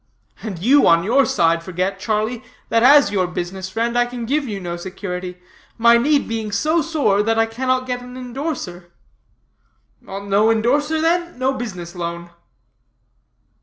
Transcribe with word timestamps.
"And 0.41 0.57
you, 0.57 0.87
on 0.87 1.03
your 1.03 1.27
side, 1.27 1.61
forget, 1.61 1.99
Charlie, 1.99 2.43
that 2.69 2.81
as 2.81 3.11
your 3.11 3.27
business 3.27 3.69
friend 3.69 3.95
I 3.95 4.07
can 4.07 4.25
give 4.25 4.47
you 4.47 4.59
no 4.59 4.75
security; 4.75 5.39
my 5.77 5.95
need 5.97 6.27
being 6.27 6.51
so 6.51 6.81
sore 6.81 7.21
that 7.21 7.37
I 7.37 7.45
cannot 7.45 7.85
get 7.85 8.01
an 8.01 8.15
indorser." 8.17 8.89
"No 10.01 10.47
indorser, 10.49 10.99
then, 11.03 11.37
no 11.37 11.53
business 11.53 11.93
loan." 11.93 12.31